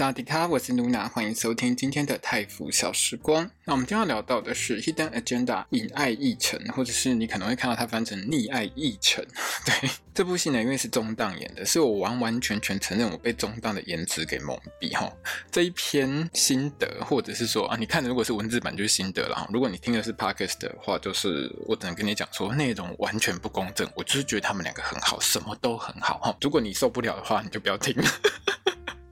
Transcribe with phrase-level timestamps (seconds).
[0.00, 3.44] 大家好，我是露娜，欢迎收听今天的泰腐小时光。
[3.66, 9.22] 那我们今天要聊到的是《Hidden Agenda》隐爱议程，或者是你可能会看到它翻成溺爱议程。
[9.66, 15.12] 对，这部戏呢，因为是中档演的，所以我完完全全承认我被中档的颜值给蒙蔽哈。
[15.52, 19.46] 这一篇心得，或者是说啊，你看的如果是文字版就是心得了哈。
[19.52, 26.34] 如果你听的是 Podcast 的话，就是我只能跟你讲说内容完全不公正，我就是觉得他们两个很好，什么都很好哈。
[26.40, 27.94] 如果你受不了的话，你就不要听。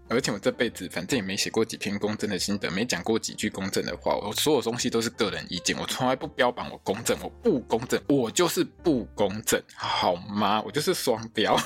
[0.08, 10.62] 而且我这辈子反正也没写过几篇公正的心得，没讲过几句公正的话，我所有东西都是个人意见，我从来不标榜我公正，我不公正，我就是不公正，好吗？
[10.62, 11.56] 我就是双标。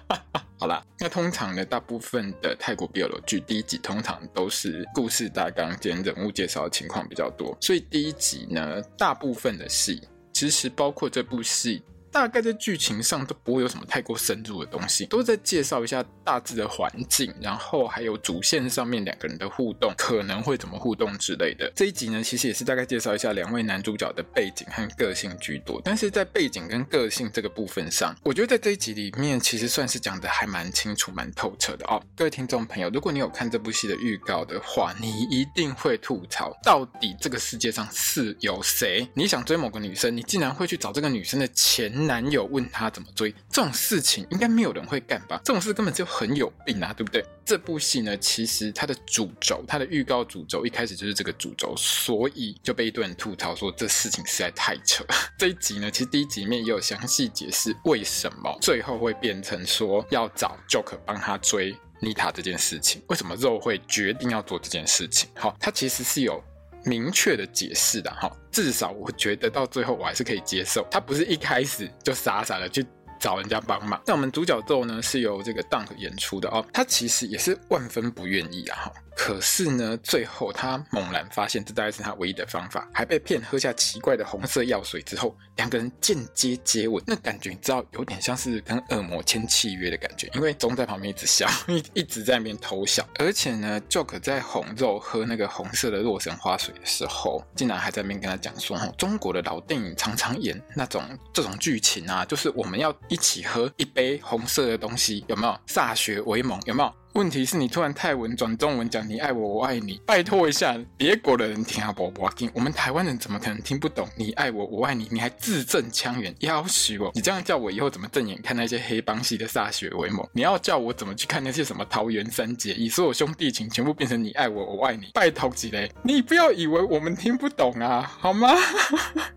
[0.58, 10.00] 好啦，那通常呢，大部分的泰国 BL 剧第一集通常都是故事大纲兼人物介绍的情况比较多，所以第一集呢，大部分的戏
[10.32, 11.82] 其实包括这部戏。
[12.16, 21.70] 大概在剧情上都不会有什么太过深入的东西，都在介绍一下大致的环境，然后还有主线上面两个人的互动可能会怎么互动之类的。
[21.76, 25.78] 这一集呢，其实也是大概介绍一下两位男主角的背景和个性居多。
[25.84, 32.02] 但是在背景跟个性这个部分上，我觉得在这一集里面其实算是讲的还蛮清楚、蛮透彻的哦。
[32.16, 39.06] 各位听众朋友，如果你有看这部戏的预告的话，你一定会吐槽：到底这个世界上是有谁？
[39.12, 45.40] 你想追某个女生，你竟然会去找这个女生的前男友问他怎么追，这种事情应该没有人会干吧？
[45.44, 47.24] 这种事根本就很有病啊，对不对？
[47.44, 55.04] 这部戏呢，其实它的主轴，它的预告主轴一开始就是这个主轴，所以就被一堆人吐槽说这事情实在太扯。
[55.38, 65.28] 这一集呢，其实第一集里面也有详细解释为什么最后会变成说要找 Jock 帮他追妮塔这件事情，为什么肉会决定要做这件事情？
[65.34, 66.42] 好，它其实是有。
[66.86, 72.86] 明确的解释的哈，至少我觉得到最后我还是可以接受，他不是一开始就傻傻的去
[73.18, 74.00] 找人家帮忙。
[74.06, 78.92] 那我们主角奏呢是由这个 Dunk 演出的哦，他其实也是万分不愿意啊哈。
[79.16, 101.02] 可是呢，最后他猛然发现这大概是他唯一的方法，还被骗喝下奇怪的红色药水之后，两个人间接接吻，那感觉你知道有点像是跟恶魔签契约的感觉，因为钟在旁边一直笑， 一一直在那边偷笑，而且呢，Jock 在哄肉喝那个红色的洛神花水的时候，竟然还在那边跟他讲说，中国的老电影常常演那种
[101.32, 105.58] 这种剧情啊，就是我们要一起喝一杯红色的东西，有没有？
[105.66, 106.94] 歃血为盟，有没有？
[107.16, 115.08] 问题是你突然泰文转中文讲你爱我，我爱你，拜托一下，别国的人听啊不不听，我们台湾人怎么可能听不懂你爱我，我爱你？
[115.10, 117.10] 你还字正腔圆，要挟我？
[117.14, 120.28] 你这样叫我以后怎么正眼看那些黑帮系的歃血为盟？
[120.34, 125.06] 你要叫我怎么去看那些什么桃园三结义，所有兄弟情全部变成你爱我，我爱你？
[125.14, 128.54] 拜托几雷，你不要以为我们听不懂啊，好吗？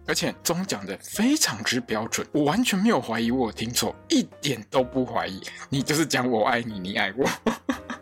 [0.05, 7.25] 而且中讲的非常之标准，我完全没有怀疑我有听错，一点都不怀疑，你就是讲我爱你，你爱我。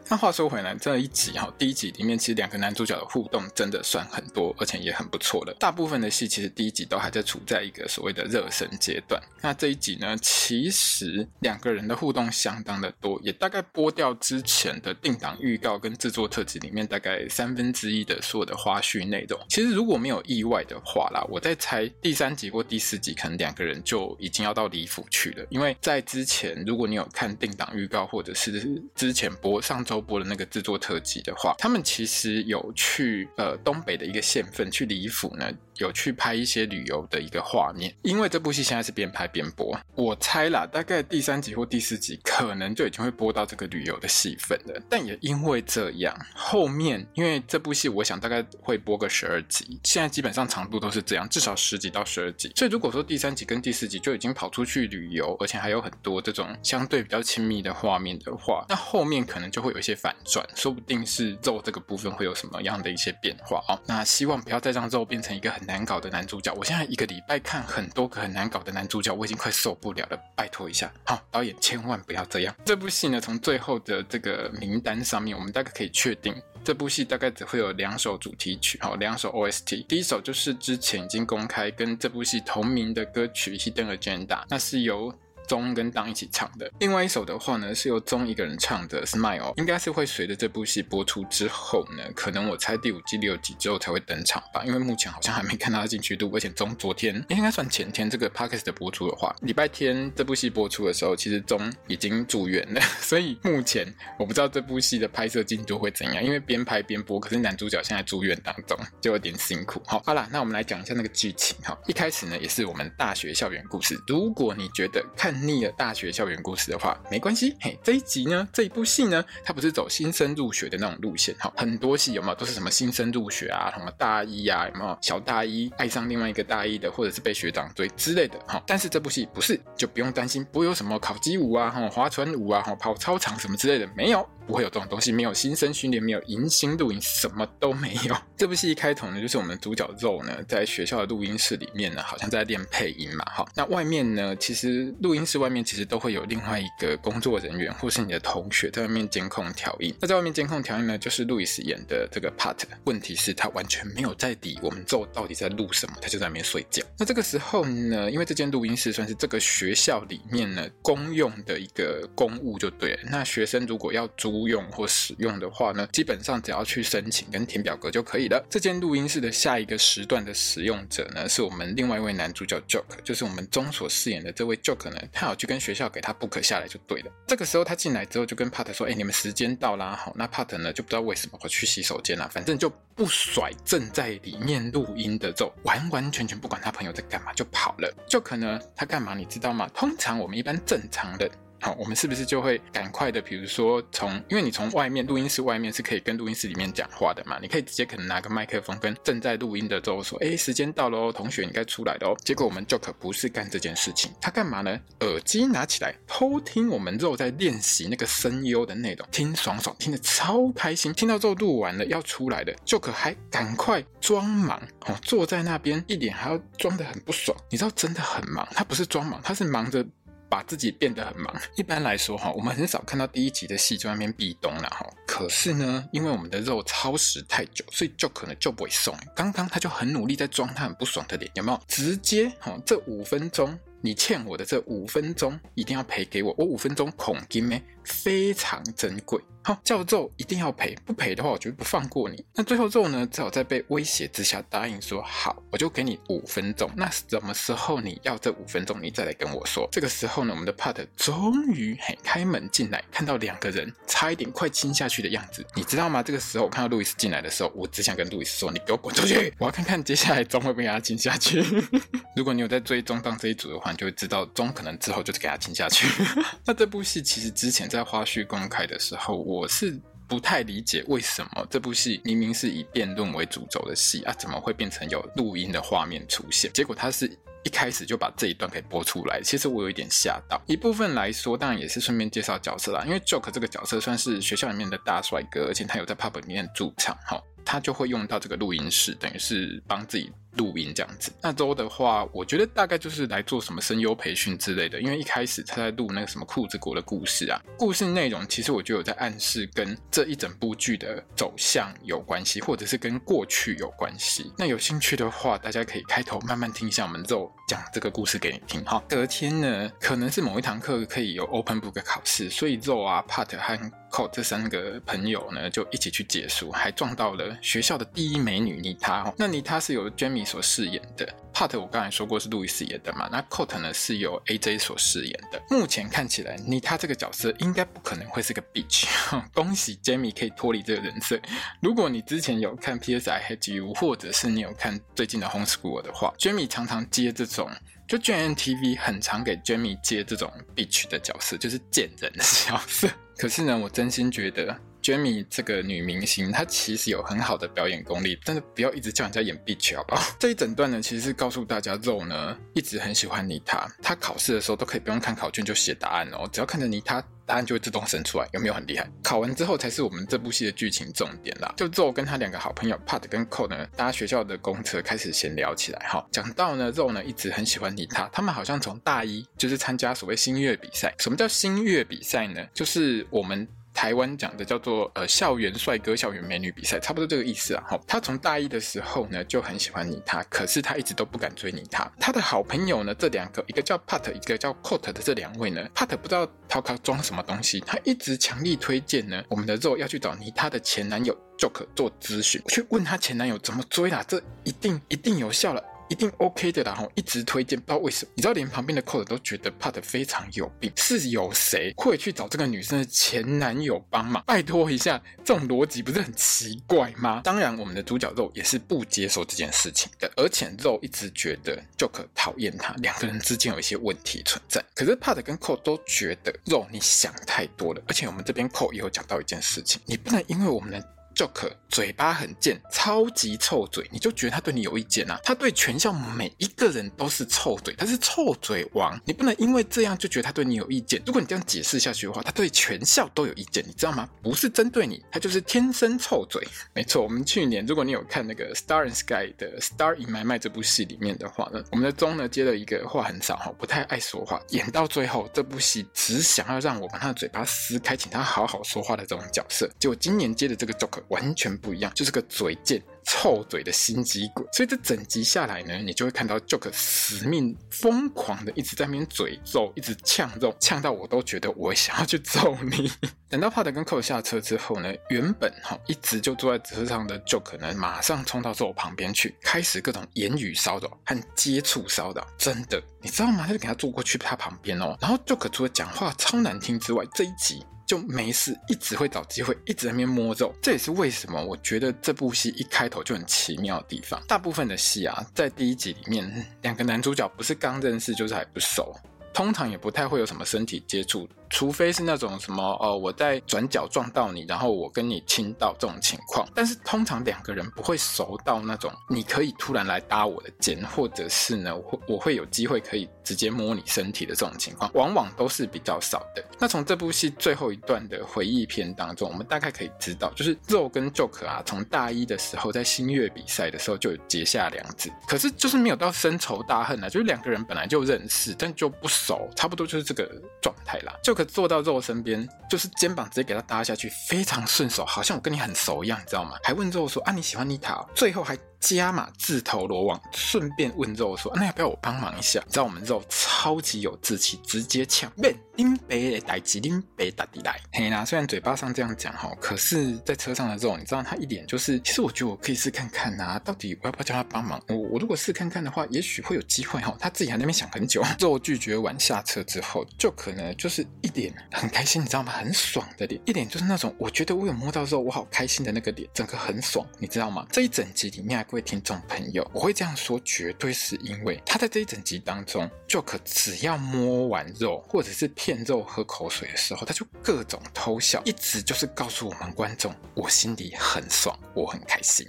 [0.09, 5.53] 那话说回来，这一集哈，第一集里面其实两个男主角的互动真的算很多，而且也很不错的。
[5.59, 9.21] 大部分的戏其实第一集都还在处在一个所谓的热身阶段。
[9.41, 19.37] 那这一集呢，其实两个人的互动相当的多，也大概播掉之前的定档预告跟制作特辑里面大概三分之一的所有的花絮内容。
[19.49, 29.96] 其实如果没有意外的话啦，我在猜第三集或第四集可能两个人就已经要到李府去了，因为在之前如果你有看定档预告或者是之前播上周。
[30.01, 35.51] 播的那个制作特辑的话，他们其实有去呃东北的一个县份去李府呢。
[35.79, 44.81] 有去拍一些旅游的一个画面，因为这部戏现在是边拍边播，我猜啦，大概第三集或第四集可能就已经会播到这个旅游的戏份了。
[44.89, 52.51] 但也因为这样，后面因为这部戏，我想大概会播个十二集，现在基本上长度都是这样，至少十集到十二集。
[52.55, 63.79] 所以如果说第三集跟第四集就已经跑出去旅游，而且还有很多这种相对比较亲密的画面的话，那后面可能就会有一些反转，说不定是肉这个部分会有什么样的一些变化哦。
[63.85, 65.66] 那希望不要再让肉变成一个很。
[65.67, 70.17] 难搞的男主角，我现在一个礼拜看很多个很难搞的男主角，我已经快受不了了。
[70.35, 72.55] 拜托一下，好，导演千万不要这样。
[72.65, 76.33] 这部戏呢，从最后的这个名单上面，我们大概可以确定，
[76.63, 79.85] 这部戏大概只会有两首主题曲，好，两首 OST。
[79.85, 85.13] 第一首就是之前已经公开跟这部戏同名的歌曲《Hidden Agenda》，那是由
[85.47, 86.71] 中跟当一起唱的。
[86.79, 94.63] 另外一首的话呢，是由中一个人唱的《Smile》，应该是会随着这部戏播出之后呢，可能我猜第五季、六季之后才会登场吧。
[94.65, 103.87] 因为目前好像还没看到他进去度，而且中昨天应该算前天这个 Podcast 的播出的话，礼拜天这部戏播出的时候，其实中已经住院了， 所以目前
[104.19, 109.81] 我不知道这部戏的拍摄进度会怎样，因为边拍边播，可是男主角现在住院当中，就有点辛苦。
[109.85, 111.77] 好，好啦，那我们来讲一下那个剧情哈。
[111.87, 113.97] 一开始呢，也是我们大学校园故事。
[114.07, 117.55] 如果你觉得看腻了大学校园故事的话，没关系。
[117.61, 121.35] 嘿，这一集呢，这一部戏呢，它不是走新生入学的那种路线。
[121.39, 128.39] 哈，很多戏有没有都是什么新生入学啊，什么大一啊，有没有小大一爱上另外一个大一的，或者是被学长追之类的。
[128.47, 134.27] 哈，但是这部戏不是，就不用担心，不会有什么考基舞啊，哈，划船舞啊，哈，跑操场什么之类的，没有。
[134.47, 138.15] 不会有这种东西，没有新生训练，没有迎新录音，什么都没有。
[138.37, 143.25] 这部戏一开头呢，就是我们主角肉呢，在学校的录音室里面呢，好像在练配音嘛。
[143.25, 149.93] 哈，那外面呢，其实录音室外面其实都会有另外一个工作人员，或是你的同学在外面监控调音。
[149.99, 152.57] 那在外面监控调音呢，就是路易斯演的这个 part。
[152.85, 156.83] 问题是，他完全没有在理我们肉到底在录什么，他就在那边睡觉。
[156.97, 162.99] 那这个时候呢，因为这间录音室算是这个学校里面呢公用的一个公务，就对了。
[163.11, 168.45] 那学生如果要租租用或使用的话呢，基本上只要去申请跟填表格就可以了。
[168.47, 177.11] 这间录音室的下一个时段的使用者呢，是我们另外一位男主角 Joke，就是我们中所饰演的这位 Joke 呢，他有去跟学校给他 book 下来就对了。
[177.25, 187.91] 这个时候他进来之后就跟 Pat 说：“哎，你们时间到啦。”好，那 Pat 呢就不知道为什么会去洗手间啦，反正就不甩正在里面录音的肉，完完全全不管他朋友在干嘛就跑了。
[188.07, 189.67] Joke 呢，他干嘛你知道吗？
[189.73, 191.27] 通常我们一般正常的。
[191.59, 193.21] 好，我们是不是就会赶快的？
[193.21, 202.17] 比如说从，因为你从外面录音室外面是可以跟录音室里面讲话的嘛，你可以直接可能拿个麦克风跟正在录音的时候说，哎，时间到了哦，同学你该出来了哦。
[202.23, 204.79] 结果我们 Joke 不是干这件事情，他干嘛呢？
[204.99, 210.93] 耳机拿起来偷听我们肉在练习那个声优的内容，听爽爽，听得超开心。
[210.93, 217.35] 听到之后录完了要出来的，Joke 还赶快装忙，哦，坐在那边一脸还要装得很不爽。
[217.49, 219.83] 你知道真的很忙，他不是装忙，他是忙着。
[220.29, 221.33] 把自己变得很忙。
[221.55, 224.87] 一般来说哈，我们很少看到第一集的戏在外面壁咚了哈。
[225.05, 228.95] 可是呢，因为我们的肉超时太久，所以就可能就不会送。
[229.15, 231.61] 刚刚他就很努力在装他很不爽的脸，有没有？
[231.67, 239.19] 直接哈，这五分钟你欠我的这五分钟一定要赔给我，我五分钟恐金咩非常珍贵。
[239.43, 242.21] 好，叫肉一定要赔，不赔的话，我绝对不放过你。
[242.33, 246.69] 那最后肉呢，只好在被威胁之下答应说好，我就给你五分钟。
[246.75, 249.65] 那什么时候你要这五分钟，你再来跟我说。
[249.71, 256.03] 这个时候呢，我们的 Pat 终于嘿开门进来，看到两个人差一点快亲下去的样子，你知道吗？
[256.03, 259.33] 这个时候我看到路易斯进来的时候，我只想跟路易斯说：“你给我滚出去！
[259.37, 261.41] 我要看看接下来钟会不会给他亲下去。
[262.17, 265.87] ”如果你有在追中档这一组的话，你就会知道钟可能之后就是给他亲下去。
[266.43, 269.47] 那这部戏其实之前在在花絮公开的时候，我。
[269.47, 276.49] 是不太理解为什么这部戏明明是以辩论为主轴的戏啊，怎么会变成有录音的画面出现？
[276.53, 277.11] 结果他是
[277.43, 280.41] 一开始就把这一段给播出来，其实我有一点吓到。
[280.47, 290.11] 一部分来说，当然也是顺便介绍角色啦，因为 Joke 这个角色算是学校里面的大帅哥，而且他有在 pub 里面驻唱，哈，他就会用到这个录音室，等于是帮自己。
[290.37, 294.79] 录音这样子，那周的话，我觉得大概就是来做什么声优培训之类的。
[294.79, 304.31] 因为一开始他在录那个什么裤子国的故事啊，故事内容其实我就有在暗示跟这一整部剧的走向有关系，或者是跟过去有关系。
[304.37, 308.83] 那有兴趣的话，大家可以开头慢慢听一下我们肉讲这个故事给你听哈。
[308.87, 319.11] 隔天呢，可能是某一堂课可以有 open book 考试，所以肉啊、Pat 和 Colt 这三个朋友呢就一起去解书，还撞到了学校的第一美女妮塔。
[319.17, 325.41] 那妮塔是有 Jamie 所饰演的，Pat 我刚才说过是路易斯演的嘛，那 Cot 呢是由 AJ 所饰演的。
[325.49, 328.85] 目前看起来，妮塔这个角色应该不可能会是个 bitch。
[329.33, 331.17] 恭喜 Jamie 可以脱离这个人设。
[331.61, 337.49] 如果你之前有看 PS I Hate You，或者是你有看最近的 Homeschool 的话，Jamie 常常接这种，
[337.87, 342.89] 就 GMMTV 很常给 Jamie 接这种 bitch 的角色，就是贱人的角色。
[343.17, 344.59] 可是呢，我真心觉得。
[344.87, 350.01] Jamie 这个女明星，她其实有很好的表演功力，但是不要一直叫人家演 bitch 好不好？
[350.17, 358.89] 这一整段呢，其实是告诉大家，肉呢一直很喜欢妮塔，她考试的时候都可以不用看考卷就写答案哦，只要看着妮塔，答案就会自动生出来，有没有很厉害？
[359.03, 361.53] 考完之后才是我们这部戏的剧情重点啦。
[361.57, 365.85] 就肉跟他两个好朋友 Pat 跟 Colt 呢，搭学校的公车开始闲聊起来。
[365.89, 370.95] 哈，讲到呢，肉呢一直很喜欢妮塔，他们好像从大一就是参加所谓星月比赛。
[370.97, 372.41] 什么叫星月比赛呢？
[372.53, 373.45] 就是我们。
[373.77, 377.63] 台湾讲的叫做呃校园帅哥、校园美女比赛，差不多这个意思啊。
[377.69, 381.87] 哈，他从大一的时候呢就很喜欢妮塔，可是他一直都不敢追妮塔。
[381.99, 395.63] 他的好朋友呢，这两个，一个叫 Pat，一个叫 Cot 的这两位呢，Pat 不知道他靠装什么东西，他一直强力推荐呢，我们的肉要去找妮塔的前男友 Joke 做咨询，去问他前男友怎么追啦，这一定一定有效了。
[395.89, 404.23] 一定 OK 的啦，然后一直推荐，不知道为什么，你知道连旁边的 c o d 都觉得 Pat 非常有病，是有谁会去找这个女生的前男友帮忙？
[404.25, 407.21] 拜托一下，这种逻辑不是很奇怪吗？
[407.23, 414.63] 当然，我们的主角肉也是不接受这件事情的，而且肉一直觉得 Joke 讨厌他，两个人之间有一些问题存在。
[414.75, 420.96] 可是 Pat 跟 c o d 都觉得肉你想太多了，而且我们这边 c o d 也有讲到一件事情，你不能因为我们的。
[421.17, 425.19] Joke 嘴巴很贱，超级臭嘴，你就觉得他对你有意见啊？
[425.23, 428.99] 他对全校每一个人都是臭嘴，他是臭嘴王。
[429.03, 431.01] 你不能因为这样就觉得他对你有意见。
[431.07, 434.07] 如果你这样解释下去的话，他对全校都有意见，你知道吗？
[434.21, 436.47] 不是针对你，他就是天生臭嘴。
[436.75, 449.67] 没错，我们去年如果你有看那个《Star and Sky》的《Star in My Mind》这部戏里面的话呢，我们的钟呢接了一个话很少哈，不太爱说话，演到最后这部戏只想要让我把他的嘴巴撕开，请他好好说话的这种角色。
[449.79, 451.06] 结果今年接的这个 Joke。
[451.09, 454.45] 完全不一样，就是个嘴贱、臭嘴的心机鬼。
[454.51, 462.91] 所以这整集下来呢，你就会看到 Joker 死命疯狂的一直在那边嘴揍，一直呛肉，呛到我都觉得我想要去揍你。
[463.29, 472.25] 等到帕特跟寇下车之后呢，原本哈一直就坐在车上的 Joker 呢，马上冲到肉旁边去，开始各种言语骚扰和接触骚扰。
[472.37, 473.45] 真的，你知道吗？
[473.45, 477.65] 他就给他坐过去他旁边哦，然后 Joker 除了讲话超难听之外，这一集。
[477.87, 480.53] 就没事，一直会找机会，一直在那边摸肉。
[480.61, 484.21] 这也是为什么我觉得这部戏一开头就很奇妙的地方。
[484.27, 488.93] 大部分的戏啊，在第一集里面，两个男主角不是刚认识，就是还不熟，
[489.33, 491.27] 通常也不太会有什么身体接触。
[491.49, 506.43] 除非是那种什么哦，我在转角撞到你，然后我跟你亲到这种情况，但是通常两个人不会熟到那种你可以突然来搭我的肩，或者是呢，我会我会有机会可以直接摸你身体的这种情况，往往都是比较少的。
[506.59, 520.29] 那从这部戏最后一段的回忆片当中，我们大概可以知道，就是肉跟 Joke 啊，从大一的时候在新月比赛的时候就有结下梁子，可是就是没有到深仇大恨啊，就是两个人本来就认识，但就不熟，差不多就是这个
[520.61, 521.36] 状态啦，就。
[521.37, 526.57] 可坐到肉身边，就是肩膀直接给他搭下去，非常顺手，好像我跟你很熟一样，你知道吗？
[526.63, 528.03] 还问肉说啊，你喜欢妮塔？
[528.15, 528.57] 最后还。
[528.79, 535.31] 加码自投罗网，顺便问肉说：“那要不要我帮忙一下？”你知道我们肉超级有志气，直接抢
[535.75, 544.81] ：“拎北的代志，拎北打底来。”嘿啦，虽然嘴巴上这样讲哈，可是在车上的肉，你知道他一点就是，其实我觉得我可以试看看呐，到底我要不要叫他帮忙？
[544.89, 547.15] 我我如果试看看的话，也许会有机会哈。
[547.19, 548.23] 他自己还在那边想很久。
[548.39, 552.51] 肉拒绝完下车之后，就可能就是一脸很开心，你知道吗？
[552.51, 557.65] 很爽的脸，一脸就是那种我觉得我有摸到肉，我好开心的那个脸，整个很爽，你知道吗？
[557.71, 558.66] 这一整集里面。
[558.69, 572.45] 各位听众朋友，我会这样说，绝对是因为他在这一整集当中，Joke 只要摸完肉，或者是骗肉喝口水的时候，他就各种偷笑，一直就是告诉我们观众，我心里很爽，我很开心，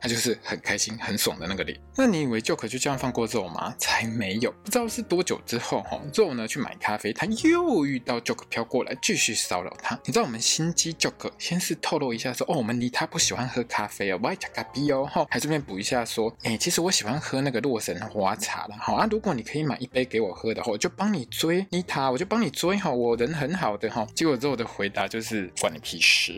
[0.00, 1.78] 他就是很开心、很爽的那个脸。
[1.94, 3.74] 那你以为 Joke 就这样放过肉吗？
[3.78, 4.50] 才没有！
[4.64, 9.94] 不知道是多久之后，哈，肉呢去买咖啡，他又遇到 Joke 飘过来，继续骚扰他。
[10.06, 15.26] 你知道我们心机 Joke 先是透露一下说，哦，我们妮塔不喜欢喝咖啡哦，不爱吃咖啡哦，哈。
[15.34, 19.04] 还顺便补一下，说，哎、其实我喜欢喝那个洛神花茶了，好啊。
[19.10, 24.06] 如果你可以买一杯给我喝的话，我就帮你追妮塔，我就帮你追哈，我人很好的哈。
[24.14, 26.36] 结果肉的回答就是关你屁事。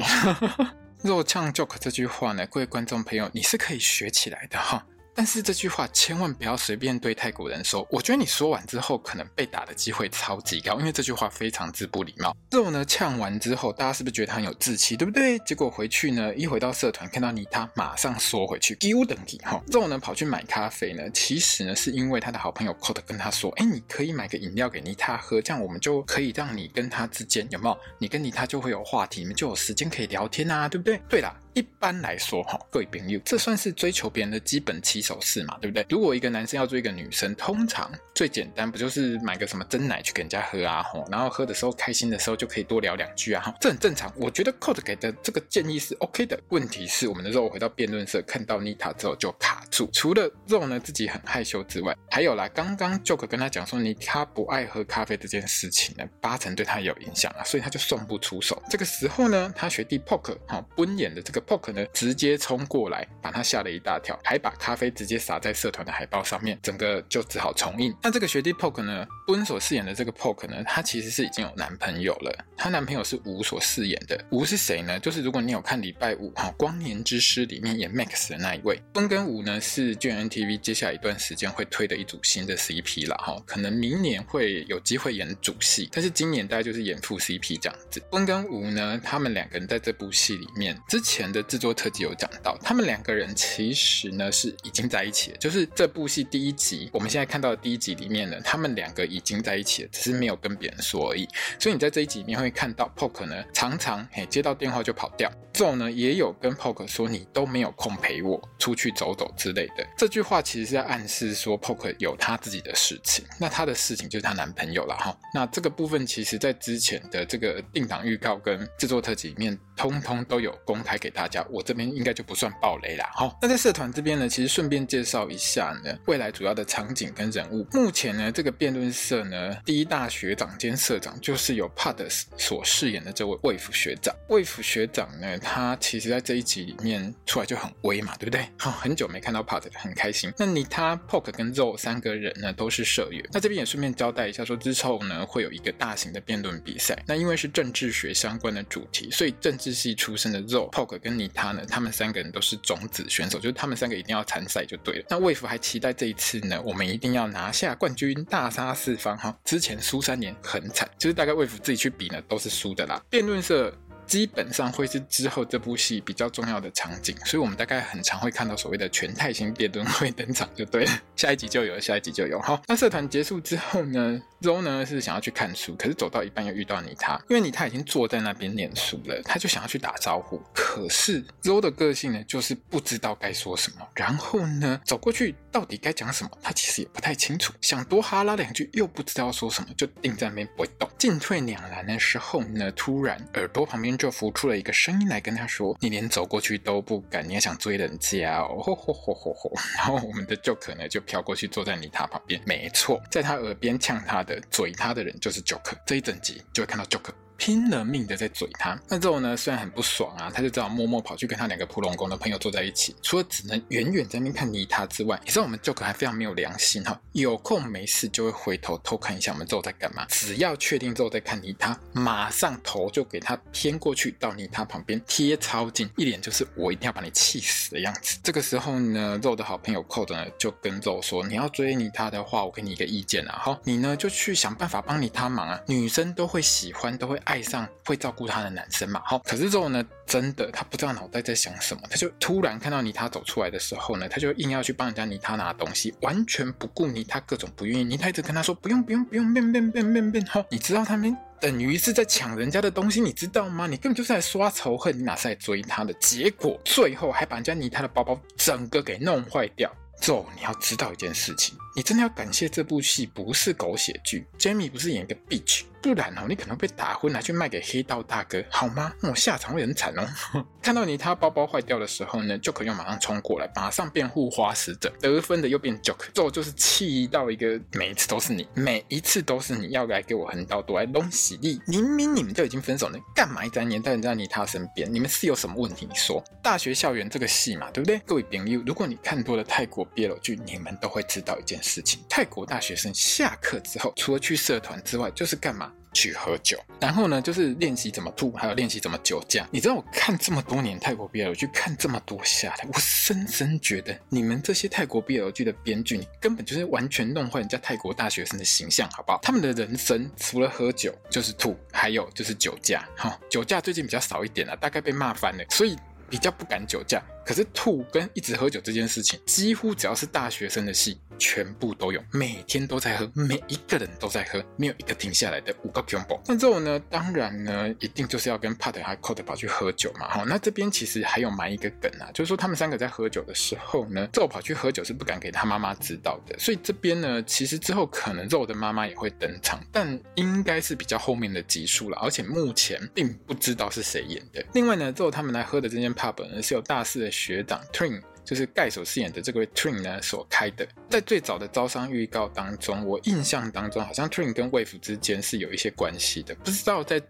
[1.05, 4.87] 肉呛 Joke 这句话呢，各位观众朋友，你是可以学起来的哈。
[5.17, 7.87] 但是这句话千万不要随便对泰国人说。
[7.91, 12.37] 我觉得你说完之后，可能被打的机会超级高，因为这句话非常之不礼貌。
[12.51, 15.39] 肉呢呛完之后，大家是不是觉得他很有志气，对不对？
[15.39, 19.59] 结果回去呢，一回到社团看到你他，马上缩回去，丢等级哈。
[19.69, 27.79] 肉呢跑去买咖啡呢，其实呢是因为他的好朋友 Code 跟他说，哎，你可以买个饮料给妮塔喝，这样我们就可以让你跟他之间有没有？
[27.99, 31.01] 你跟妮塔就会有话题，你们就有时间可以聊天啊，对不对？
[31.09, 31.35] 对啦。
[31.57, 35.87] 一般来说，哈，各位朋友，这算是追求别人的基本起手式嘛，对不对？
[35.89, 44.13] 如果一个男生要追一个女生，通常最简单不就是买个什么真奶去给人家喝啊，吼，然后喝的时候开心的时候就可以多聊两句啊，哈，这很正常。
[44.17, 46.39] 我觉得 Code 给的这个建议是 OK 的。
[46.51, 58.63] 问题是我们的肉回到辩论社看到妮塔之后就卡住，除了肉呢自己很害羞之外，还有啦，刚刚 Joke 跟他讲说妮塔不爱喝咖啡这件事情呢，八成对他有影响啊，所以他就送不出手。
[58.69, 67.95] 这个时候呢，他学弟 Poke 哈，奔演的这个，Poke 呢直接冲过来，把他吓了一大跳，还把咖啡直接洒在社团的海报上面，整个就只好重印。
[68.03, 74.23] 那这个学弟 Poke 呢，布恩所饰演的这个 Poke 呢，他其实是已经有男朋友了，他男朋友是吴所饰演的。
[74.31, 74.99] 吴是谁呢？
[74.99, 78.81] 就是如果你有看礼拜五哈《光年之诗》里面演 Max 的那一位。
[78.93, 88.01] 布恩跟吴呢是 GMMTV 接下来一段时间会推的一组新的 CP 了哈，可能明年会有机会演主戏，但是今年大概就是演副 CP 这样子。
[88.11, 101.29] 布恩跟吴呢，他们两个人在这部戏里面之前的制作特辑有讲到，他们两个人其实呢是已经在一起了，就是这部戏第一集我们现在看到的第一集里面呢，他们两个已经在一起了，只是没有跟别人说而已。
[101.61, 109.87] 所以你在这一集里面会看到 Poke 呢常常嘿接到电话就跑掉，Zo 呢也有跟 Poke 说，你都没有空陪我出去走走之类的。
[109.97, 115.17] 这句话其实是在暗示说 Poke 有他自己的事情，那他的事情就是她男朋友了哈。
[115.35, 121.45] 那这个部分其实在之前的这个定档预告跟制作特辑里面，通通都有公开给大家。
[121.51, 123.11] 我这边应该就不算暴雷啦。
[123.15, 127.67] 好，那在社团这边呢，其实顺便介绍一下呢，未来主要的场景跟人物。
[127.73, 131.97] 目前呢，这个辩论社呢，第一大学长兼社长就是由 Pad
[132.37, 134.15] 所饰演的这位魏府学长。
[134.29, 138.49] 魏府学长呢，他其实在这一集里面出来就很威嘛，对不对？
[138.59, 140.33] 好，很久没看到 Pad 很开心。
[140.39, 143.25] 那你他 Poke 跟 Zoe 三个人呢，都是社员。
[143.33, 146.97] 那这边也顺便交代一下，说之后呢，会有一个大型的辩论比赛。
[147.07, 155.05] 那因为是政治学相关的主题，所以政治系出身的 Zo、Poke 跟你他呢，他们三个人都是种子选手，就是他们三个一定要参赛就对了。
[155.09, 159.37] 那魏福还期待这一次呢，我们一定要拿下冠军，大杀四方哈。
[159.45, 163.03] 之前输三年很惨，就是大概魏福自己去比呢，都是输的啦。
[163.11, 163.73] 辩论社。
[164.07, 170.93] 基本上会是之后这部戏比较重要的场景，所以我们大概很常会看到所谓的全泰星辩论会登场，就对了。
[171.17, 172.41] 下一集就有，下一集就有。
[172.41, 190.89] 好，那社团结束之后呢周呢是想要去看书，可是走到一半又遇到妮他，因为妮他已经坐在那边念书了，他就想要去打招呼，可是周的个性呢就是不知道该说什么，然后呢走过去到底该讲什么，他其实也不太清楚，想多哈拉两句又不知道说什么，就定在那边不会动。
[190.97, 193.96] 进退两难的时候呢，突然耳朵旁边。
[193.97, 199.53] 就浮出了一个声音来跟他说：“你连走过去都不敢，你还想追人家哦？”吼吼吼吼吼！
[199.77, 205.77] 然后我们的 Joker 呢就飘过去坐在妮他旁边，没错，在他耳边呛他的、嘴他的人就是 Joker。
[205.87, 207.13] 这一整集就会看到 Joker。
[207.37, 228.19] 拼了命的在嘴他，那之后呢，虽然很不爽啊，他就只好默默跑去跟他两个普龙宫的朋友坐在一起，除了只能远远在那边看妮他之外，你知道我们 Joker 还非常没有良心哈，有空没事就会回头偷看一下我们之后在干嘛，只要确定之后再看妮他，马上头就给他偏过去到妮他旁边贴超近，一脸就是我一定要把你气死的样子。
[228.23, 237.21] 这个时候呢，肉的好朋友 Code 呢就跟肉说，你要追妮他的话，我给你一个意见啊，好，你呢就去想办法帮妮他忙啊，女生都会喜欢，都会。
[237.27, 239.03] 爱上会照顾她的男生嘛？
[239.05, 247.85] 好，可是之后呢，真的她不知道脑袋在想什么，她就突然看到妮他走出来的时候呢，她就硬要去帮人家妮他拿东西，完全不顾妮他各种不愿意。
[247.85, 250.27] 妮他一直跟她说不用不用不用，变变变变变。
[250.27, 253.67] 好，你知道他们等于是在抢人家的东西，你知道吗？
[253.67, 255.93] 你根本就是来刷仇恨，你哪是来追他的？
[255.95, 259.71] 结果最后还把人家妮他的包包整个给弄坏掉。
[260.01, 265.65] Zoe，你要知道一件事情，你真的要感谢这部戏不是狗血剧，Jamie 不是演一个 bitch。
[265.83, 268.93] 不然哦，你可能被打昏，拿去卖给黑道大哥，好吗？
[269.03, 270.09] 我、下场会很惨哦。
[270.61, 281.61] 看到你他包包坏掉的时候呢，Joker 又马上冲过来，马上变护花使者，得分的又变 Joker，最后就是气到一个，每一次都是你，每一次都是你要来给我横刀夺爱弄喜力。
[281.69, 284.93] 明明你们就已经分手了，干嘛一直黏在人家妮他身边？
[284.93, 285.87] 你们是有什么问题？
[285.89, 288.01] 你说大学校园这个戏嘛，对不对？
[288.05, 295.73] 各位朋友，如果你看多了泰国 BL 剧，你们都会知道一件事事情：泰国大学生下课之后，除了去社团之外，就是干嘛？
[295.93, 299.49] 去喝酒，然后呢，就是练习怎么吐，还有练习怎么酒驾。
[299.51, 309.19] 你知道我看这么多年泰国 BL 剧，看这么多下来，我深深觉得你们这些泰国 BL 剧的编剧，你根本就是完全弄坏人家泰国大学生的形象，好不好？
[309.23, 312.87] 他们的人生除了喝酒就是吐，还有就是酒驾。
[312.95, 315.75] 哈，酒驾最近比较少一点了，大概被骂翻了，所以
[316.11, 317.03] 比较不敢酒驾。
[317.27, 320.99] 可是吐跟一直喝酒这件事情，几乎只要是大学生的戏。
[321.19, 326.21] 全部都有，每天都在喝，每一个人都在喝，没有一个停下来的五个 combo。
[326.27, 330.11] 那之后呢，当然呢，一定就是要跟 Pat 还有 Code 跑去喝酒嘛。
[330.11, 336.39] 好，那这边其实还有埋一个梗啊，就是说他们三个在喝酒的时候呢，肉跑去喝酒是不敢给他妈妈知道的。
[336.39, 344.45] 所以这边呢，其实之后可能肉的妈妈也会登场，但应该是比较后面的集数了，而且目前并不知道是谁演的。
[344.53, 348.03] 另外呢，之后他们来喝的这间 pub 呢，是有大四的学长 Twin。
[348.27, 357.01] 就是盖所饰演的这个位 Twin 呢所开的，在最早的招商预告当中，我印象当中好像 Twin 跟 Wave 之间是有一些关系的，不知道在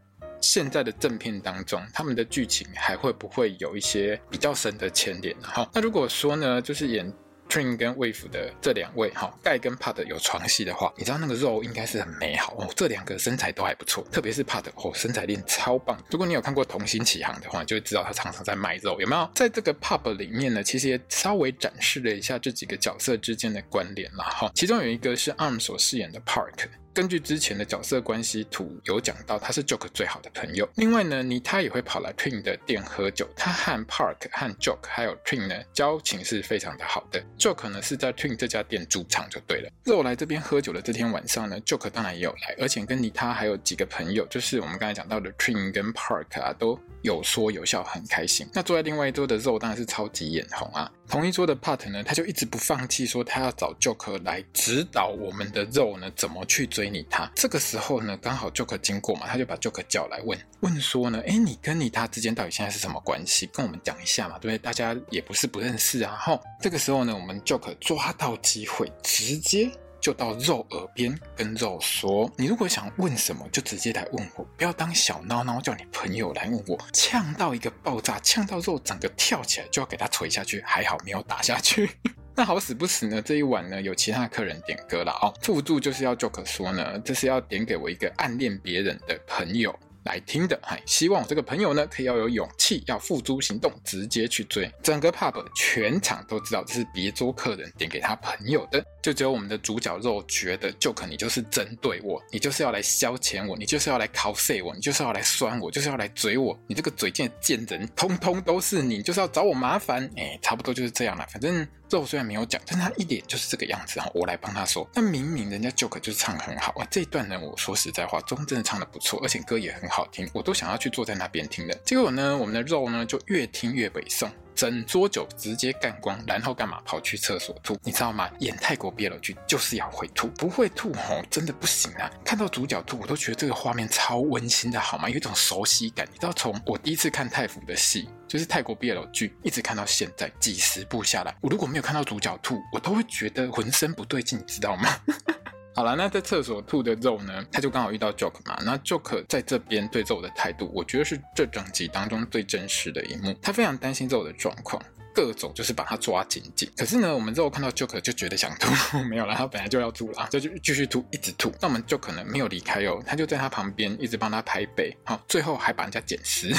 [0.42, 5.34] 现在的正片当中，他们的剧情还会不会有一些比较深的牵连？
[5.40, 7.10] 哈，那如果说呢，就是演。
[7.48, 12.68] Trin 跟 Wave 的这两位，哈，盖跟 Pad 有床戏的话，你知道那个肉应该是很美好哦。
[12.76, 15.98] 这两个身材都还不错，特别是 Pad 哦，身材练超棒。
[16.10, 19.30] 如果你有看过《童心起航》的话，就会知道他常常在卖肉，有没有？
[19.34, 24.50] 在这个 Pub 里面呢，其实也稍微展示了一下这几个角色之间的关联啦哈。
[24.54, 26.68] 其中有一个是 Arm 所饰演的 Park。
[26.96, 30.66] 根据之前的角色关系图有讲到，他是 Joke 最好的朋友。
[30.76, 33.28] 另外呢，妮他也会跑来 Twin 的店喝酒。
[33.36, 37.22] 他和 Park 和 Joke 还有 Twin 呢交情是非常的好的。
[37.38, 39.70] Joke 呢是在 Twin 这家店驻唱就对了。
[39.84, 48.48] 肉来这边喝酒的这天晚上呢，Joke 当然也有来，而且跟妮他还有几个朋友，就是我们刚才讲到的 Twin 跟 Park 啊，都有说有笑，很开心。
[48.54, 50.90] 那坐在另外一桌的肉当然是超级眼红啊。
[51.08, 57.30] 同一桌的 Pat 呢，他就一直不放弃，说他要找 Joker 来指导我们的肉呢怎么去追你他。
[57.34, 63.46] 这个时候呢，刚好 Joker 经过嘛，他就把 Joker 叫来问问说呢，哎，你跟你他之间到底现在是什么关系？
[63.52, 64.58] 跟我们讲一下嘛，对不对？
[64.58, 66.16] 大家也不是不认识啊。
[66.20, 69.70] 吼，这个时候呢，我们 Joker 抓到机会，直接。
[70.06, 81.90] 就到肉耳边跟肉说：“你如果想问什么，就直接来问我，不要当小孬孬叫你朋友来问我。”呛到一个爆炸，呛到肉整个跳起来就要给他捶下去，还好没有打下去。
[82.36, 85.34] 那好死不死呢，这一晚呢有其他客人点歌了哦。
[85.42, 89.76] 附注就是要 joke 说呢，这是要点给我一个暗恋别人的朋友。
[90.06, 94.70] 来听的，嗨，希望我这个朋友呢，可以要有勇气，要付诸行动，直接去追。
[94.80, 110.08] 整个 pub 全场都知道这是别桌客人点给他朋友的，就只有我们的主角肉觉得就可能就是针对我，你就是要来消遣我，你就是要来 cos 我，你就是要来酸我，就是要来嘴我，你这个嘴贱贱人，通通都是你，就是要找我麻烦。
[110.16, 111.66] 哎，差不多就是这样了，反正。
[111.90, 114.10] 肉虽然没有讲，但他一脸就是这个样子哈。
[114.14, 121.74] 我来帮他说，那明明人家 Joke 就是唱很好啊，这一段呢，我说实在话，中真的唱的不错，而且歌也很好听，我都想要去坐在那边听的。
[121.84, 128.28] 结果呢，我们的肉呢就越听越北宋，整桌酒直接干光，然后干嘛跑去厕所吐，你知道吗？
[128.40, 132.10] 演泰国 BL 剧就是要会吐，不会吐吼真的不行啊！
[132.24, 135.08] 看到主角吐，我都觉得这个画面超温馨的，好吗？
[135.08, 136.06] 有一种熟悉感。
[136.10, 138.08] 你知道，从我第一次看泰服的戏。
[138.28, 144.98] 就是泰国 BL 剧，一直看到现在几十部下来，我如果没有看到主角吐，我都会觉得浑身不对劲，你知道吗？
[145.76, 148.58] 好了，那在厕所吐的肉呢，他就刚好遇到 Jock 嘛。
[148.64, 153.36] 那 Jock 在这边对肉的态度，我觉得是这整集当中最真实的一幕。
[153.42, 154.82] 他非常担心肉的状况。
[155.14, 161.50] 各种就是把他抓紧紧，可是呢，我们之后看到 Joker 就觉得想吐， 没有了，他本来就要吐了，就就继续吐，一直吐。
[161.58, 166.54] 那我们就可能没有离开哦，他就在他旁边一直帮他拍背，好，最后还把人家捡尸，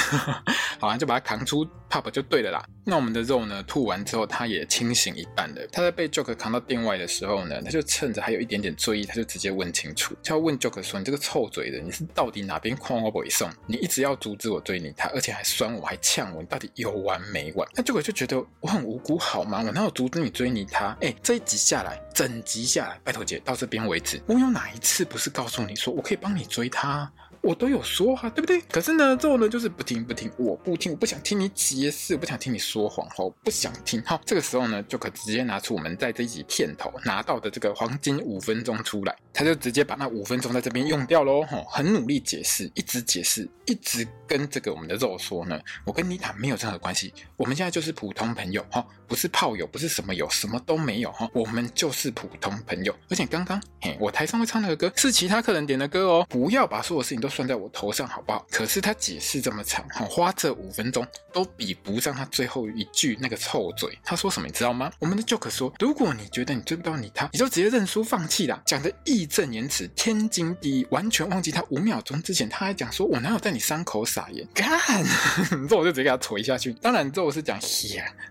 [0.78, 2.64] 好啊，就把他扛出 pub 就对了啦。
[2.84, 5.66] 那我们的肉呢，吐完之后他也清醒一半了。
[5.72, 13.50] 他在被 Joker 扛到店外的时候呢，他就趁着还有一点点醉意，他就直接问清楚，就要问 Joker 说：“你这个臭嘴的，你是到底哪边狂我不会送？
[13.66, 19.62] 你一直要阻止我追你他，而且还酸我，还呛我，你到底有完没完？”那 Joker 就觉得我很无辜，好吗？
[19.66, 20.96] 我哪有阻止你追你他？
[21.00, 27.10] 哎，这一集下来，整集下来，拜托姐到这边为止，我有哪一次不是告诉你说我可以帮你追他？
[27.40, 28.60] 我都有说哈、对不对？
[28.62, 34.02] 可是呢，之后呢，就是不听不听，我不听，我不想听你解释，我不想听你说谎，我不想听。
[34.04, 41.42] 好，这个时候呢，就可直接拿出我们在这一集片头拿到的这个黄金五分钟出来，他就直接把那五分钟在这边用掉喽。
[41.42, 52.94] 哈，很努力解释，一直解释，一直跟这个我们的肉说呢，我跟妮塔没有任何关系，我们现在就是普通朋友，哈，不是炮友，不是什么友，什么都没有，哈，我们就是普通朋友。
[53.08, 57.27] 而且刚刚，嘿，我台上会唱那个歌是其他客人点的歌哦，不要把所有事情都。
[57.28, 58.46] 算在我头上好不好？
[58.50, 63.98] 可是他解释这么长，花这五分钟都比不上他最后一句那个臭嘴。
[64.04, 64.90] 他说什么你知道吗？
[64.98, 74.68] 我们的 Jock 说：“如果你觉得你追不到你他，你就直接认输放弃啦。”讲的义正言辞，天经地义，完全忘记他五秒钟之前他还讲说：“我哪有在你伤口撒盐？”干，
[75.68, 76.72] 这我就直接给他锤下去。
[76.74, 77.58] 当然，这我是讲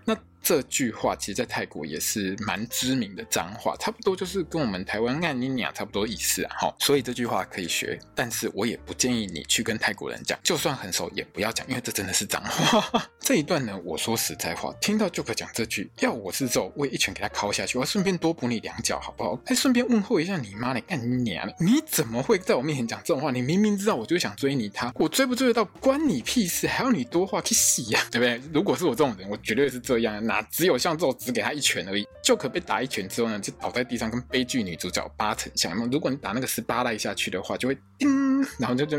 [0.04, 0.16] 那。
[0.42, 6.56] 这句话其实，在泰国也是蛮知名的脏话，差不多就是跟我们台湾干你娘差不多意思啊。
[6.58, 13.08] 哈，所以这句话可以学，但是我也不建议你去跟泰国人讲，就算很熟也不要讲，因为这真的是脏话。
[13.20, 19.38] 这一段呢，我说实在话，听到 Jock 讲这句，要我是肉，我也一拳给他敲下去，我顺便多补你两脚，好不好？
[19.44, 21.46] 还顺便问候一下你妈的，干你娘！
[21.58, 23.30] 你怎么会在我面前讲这种话？
[23.30, 28.40] 你明明知道我就想追你他，我追不追得到关你屁事，还要你多话去洗呀，对不对？
[28.54, 30.08] 如果是我这种人，我绝对是这样。
[30.28, 35.74] 那只有像这种只给他一拳而已就可被打一拳之后呢，就倒在地上，跟悲剧女主角八成像。
[35.74, 38.98] 那如果你打那个十八赖下去的话，就会叮，然后就就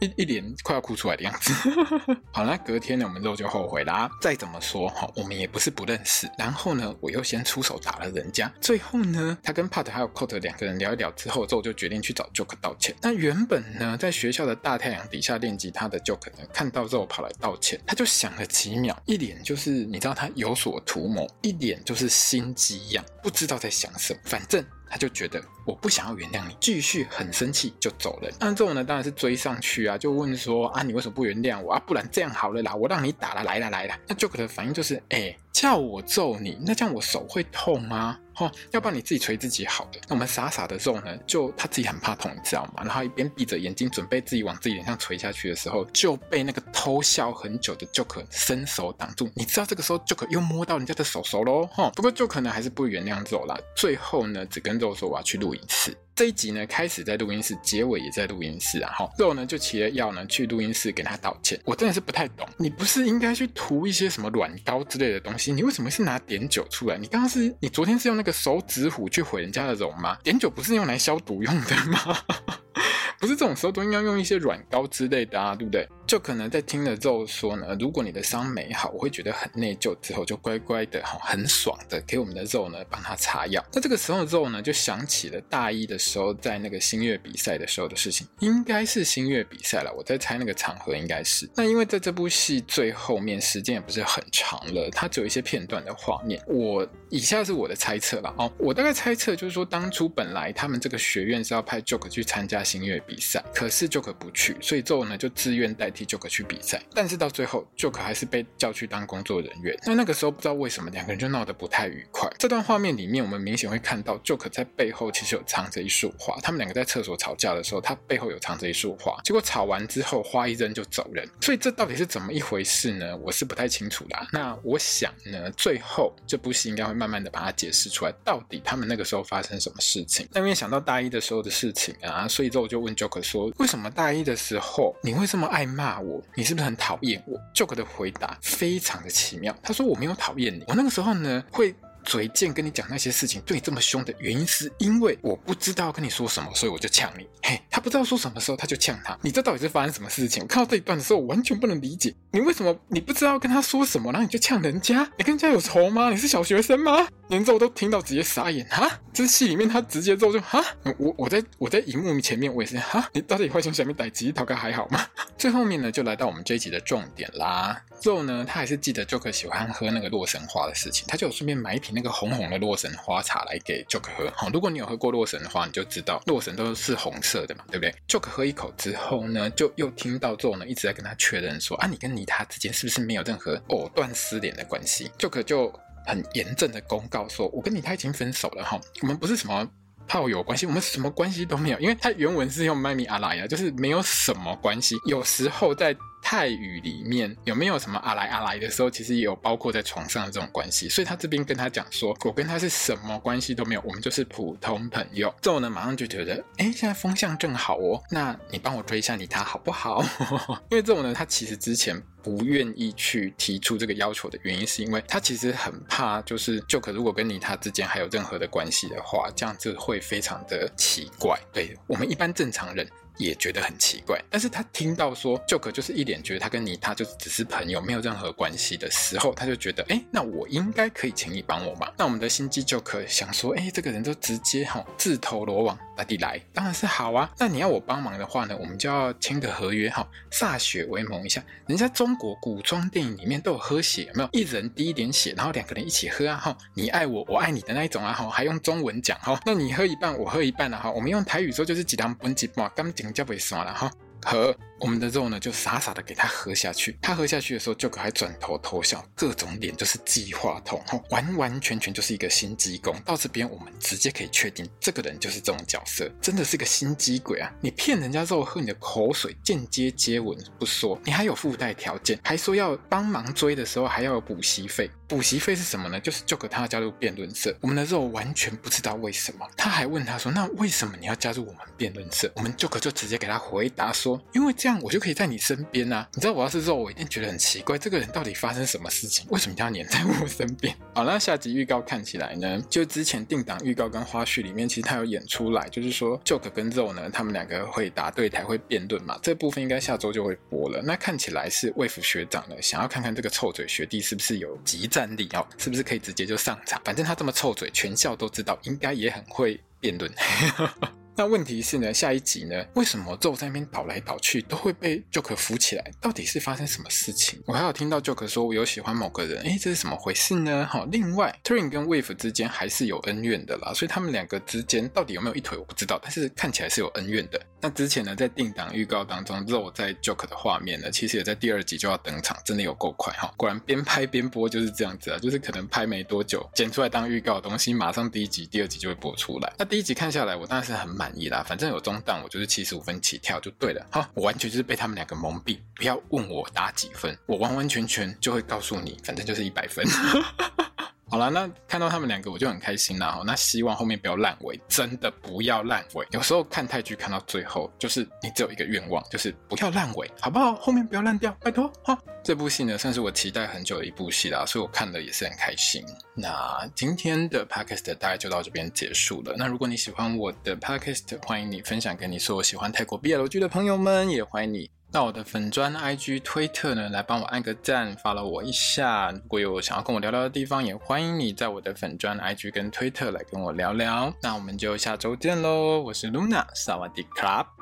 [0.00, 1.52] 一一脸快要哭出来的样子。
[2.32, 4.10] 好，那隔天呢，我们肉就后悔啦。
[4.20, 6.30] 再怎么说哈，我们也不是不认识。
[6.38, 8.52] 然后呢，我又先出手打了人家。
[8.60, 12.94] 最后呢，他跟 Pat 还有 Coat 两个人聊一聊之后，之后就决定去找 Joke 道歉。
[13.00, 24.64] 那原本呢，在学校的大太阳底下练吉他的 Joke 呢，看到之后跑来道歉，他就想了几秒，一脸就是你知道他有所图谋，一脸就是心机一样，不知道在想什么，反正。
[24.92, 28.30] 他就觉得我不想要原谅你，继续很生气就走了。
[28.38, 31.82] 那这种呢，当然是追上去啊，就问说啊，你为什么不原谅我啊？
[31.86, 33.94] 不然这样好了啦，我让你打了，来了来了。
[34.06, 38.18] 那 Joker 的反应就是，哎、叫我揍你，那这样我手会痛吗？
[38.42, 39.90] 哦，要不然你自己捶自己好了。
[40.08, 42.82] 那我们傻傻的肉呢，就他自己很怕痛，你知道吗？
[42.84, 49.30] 然后一边闭着眼睛准备自己往自己脸上捶下去的时候，就被那个偷笑很久的 Joker 伸手挡住。
[49.34, 51.92] 你知道这个时候 Joker 又摸到人家的手手喽，哈、哦。
[51.94, 53.58] 不过 Joker 呢还是不原谅肉啦。
[53.76, 55.96] 最后呢，只跟肉说我要去录影室。
[56.14, 58.92] 这一集呢，开始在录音室，结尾也在录音室啊。
[58.92, 61.58] 哈，肉呢就骑了药呢去录音室给他道歉。
[61.64, 65.50] 我真的是不太懂，你不是应该去涂一些什么软膏之类的东西？
[65.52, 66.98] 你为什么是拿碘酒出来？
[66.98, 70.18] 你刚刚是你昨天是用那个手指虎去毁人家的容吗？
[70.22, 72.18] 碘酒不是用来消毒用的吗？
[73.18, 75.88] 不是这种时候都应该用一些软膏之类的啊，对不对？
[76.12, 79.96] 就可能在听了之后说呢，如果你的伤没好，我会觉得很内疚。
[80.02, 83.64] 之后就乖乖的哈，很爽的给我们的肉呢帮他擦药。
[83.72, 91.48] 那这个时候肉呢就想起了大一的时候在那个新月比赛的时候的事情，应该是新月比赛了，我在猜那个场合应该是。
[91.56, 96.38] 那因为在这部戏最后面时间也不是很长了，它只有一些片段的画面。
[96.46, 106.01] 我以下是我的猜测了哦，我大概猜测就是说，当初本来他们这个学院是要派 Joke 去参加新月比赛，可是 Joke 不去，所以肉呢就自愿代替。
[106.04, 109.76] Joke 去比赛，但是到最后，Joke 还是被叫去当工作人员。
[109.86, 112.28] 那那个时候不知道为什么两个人就闹得不太愉快。
[112.38, 116.38] 这段画面里面，我们明显会看到 Joke 在背后其实有藏着一束花。
[116.42, 119.18] 他们两个在厕所吵架的时候，他背后有藏着一束花。
[119.24, 121.28] 结果吵完之后，花一扔就走人。
[121.40, 123.16] 所以这到底是怎么一回事呢？
[123.18, 124.26] 我是不太清楚啦。
[124.32, 130.28] 那我想呢，最后这部戏应该会慢慢的把它解释出来，到底他们那个时候发生什么事情。
[130.32, 135.91] 那因为想到大一的时候的事情啊，所以之后我就问 Joke 说，为什么大一的时候你会这么爱骂？
[136.00, 147.26] 我，你是不是很讨厌我？Joke 的回答非常的奇妙，他说我没有讨厌你，我那个时候呢会嘴贱跟你讲那些事情，对你这么凶的原因是因为我不知道跟你说什么，所以我就呛你。
[147.42, 150.42] 嘿，他不知道说什么时候他就呛他，你这到底是发生什么事情？
[150.42, 155.02] 我看到这一段的时候，我完全不能理解，你为什么你不知道跟他说什么，然后你就呛人家？
[155.18, 156.10] 你跟人家有仇吗？
[156.10, 157.06] 你是小学生吗？
[157.28, 160.62] 连肉都听到直接傻眼哈，这戏里面他直接肉就哈，
[160.98, 165.06] 我我在我在荧幕前面我也是哈，你到底会从下面逮鸡头哥还好吗？
[165.38, 174.30] 最后面呢就来到我们这一集的重点啦，肉呢他还是记得 Joker 喜欢喝那个洛神花的事情，他就顺便买一瓶那个红红的洛神花茶来给 Joke 喝。
[174.34, 185.72] 好，如果你有喝过洛神的话，你就知道洛神都是红色的嘛，对不对？Joke 喝一口之后呢，就又听到肉呢一直在跟他确认说啊，你跟妮塔之间是不是没有任何藕断丝连的关系？Joke 就。
[186.04, 189.64] 很严正的公告说：“我跟你他已经分手了哈，我们不是什么
[190.08, 191.78] 炮友关系，我们什么关系都没有。
[191.78, 194.96] 因为他原文是用麦咪阿拉呀，就是没有什么关系。
[195.06, 205.34] 有时候在。”泰语里面有没有什么阿来阿来的时候，其实也有包括在床上的这种关系，所以他这边跟他讲说，我跟他是什么关系都没有，我们就是普通朋友。
[205.42, 210.02] 之后呢，马上就觉得，哎，现在风向正好哦，那你帮我追一下你他好不好？
[210.70, 221.36] 因为这种呢，他其实之前不愿意去提出这个要求的原因，是因为他其实很怕，就是 Joke 如果跟你他之间还有任何的关系的话，这样子会非常的奇怪。
[221.52, 222.88] 对，我们一般正常人。
[223.22, 231.92] 也觉得很奇怪，但是他听到说旧可就是一脸觉得他跟妮塔就只是朋友，没有任何关系的时候，他就觉得，哎，那我应该可以请你帮我吧？
[231.96, 236.40] 那我们的心机旧可想说，哎，这个人就直接哈自投罗网，哪里来？
[236.52, 237.30] 当然是好啊。
[237.38, 241.42] 那你要我帮忙的话呢，我们就要签个合约哈，歃血为盟一下。
[241.66, 244.28] 人家中国古装电影里面都有喝血，有没有？
[244.32, 253.90] 一人滴一点血，然后两个人一起喝啊哈，你爱我，我爱你的那一种啊哈，还用中文讲哈，那你喝一半，我喝一半啊哈，我们用台语说就是几两本几半，刚讲就不算了哈，
[254.24, 254.54] 喝。
[254.82, 256.98] 我们的肉呢，就傻傻的给他喝下去。
[257.00, 262.92] 他喝下去的时候，Joke 还转头偷笑，各种脸就是计划通，完完全全就是一个心机工。
[263.02, 267.48] 到这边，我们直接可以确定，这个人就是这种角色，真的是个心机鬼啊！
[267.60, 274.90] 你骗人家肉喝你的口水，间接接吻不说，你还有附带条件，还说要帮忙追的时候还要有补习费。
[275.06, 276.00] 补习费是什么呢？
[276.00, 277.56] 就是 Joker 他要加入辩论社。
[277.60, 286.08] 我们的肉完全不知道为什么，他还问他说：“那为什么你要加入我们辩论社？”我们 Joker 就直接给他回答说：“因为这样。”我就可以在你身边啊。
[286.14, 289.26] 你知道我要是肉，我一定觉得很奇怪，这个人到底发生什么事情？
[289.30, 290.74] 为什么要黏在我身边？
[290.94, 299.18] 好，那下集预告看起来呢，就之前定档预告跟花絮里面，其实他有演出来，就是说 Joke 跟肉呢，他们两个会打对台，会辩论嘛。
[299.22, 300.80] 这部分应该下周就会播了。
[300.82, 306.80] 那看起来是魏福学长呢，想要看看这个臭嘴学弟是不是有即战力哦，是不是可以直接就上场？
[306.84, 310.10] 反正他这么臭嘴，全校都知道，应该也很会辩论。
[311.22, 315.92] 那问题是呢，下一集呢，为什么咒在那边倒来倒去都会被 Joke 扶起来？
[316.00, 317.40] 到底是发生什么事情？
[317.46, 320.66] 我还有听到 Joke 说我有喜欢某个人，诶，这是怎么回事呢？
[320.68, 327.40] 好，另外 Turing 跟 Wave 之间还是有恩怨的啦，所以他们两个之间到底有没有一腿我不知道，但是看起来是有恩怨的。
[327.60, 333.32] 那之前呢，在定档预告当中，肉在 Joke 的画面呢，其实也在第二集就要登场，真的有够快哈！
[333.36, 339.52] 果然边拍边播就是这样子啊，就是可能拍没多久，剪出来当预告的东西，马上第一集、第二集就会播出来。
[339.56, 341.82] 那第一集看下来，我当然是很满意啦，反正有。
[341.82, 349.84] 中档我就是七十五分起跳就对了，好，我完全就是被他们两个蒙蔽，不要问我打几分，我完完全全就会告诉你，反正就是一百分。
[351.12, 353.22] 好了，那看到他们两个我就很开心啦。
[353.26, 356.06] 那希望后面不要烂尾，真的不要烂尾。
[356.10, 360.54] 有时候看泰剧看到最后，就是你只有一个愿望，就是不要烂尾，好不好？
[360.54, 361.70] 后面不要烂掉，拜托。
[361.84, 365.84] 哈，这部戏呢算是我期待很久的一部戏啦，所以我看了也是很开心。
[366.14, 369.34] 那今天的 Podcast 大概就到这边结束了。
[369.36, 374.70] 那如果你喜欢我的 Podcast，欢迎你分享给你所有喜欢泰国 BL 剧的朋友们，也欢迎你。
[374.92, 379.10] 到我的粉砖、IG、推特呢，来帮我按个赞发了我一下。
[379.10, 384.12] 如果有想要跟我聊聊的地方，也欢迎你在我的粉砖、IG 跟推特来跟我聊聊。
[384.20, 387.61] 那我们就下周见喽，我是 Luna，萨瓦迪卡。